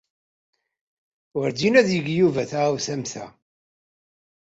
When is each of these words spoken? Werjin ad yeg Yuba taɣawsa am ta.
Werjin 1.35 1.79
ad 1.79 1.89
yeg 1.95 2.07
Yuba 2.19 2.43
taɣawsa 2.51 2.91
am 2.95 3.03
ta. 3.11 3.25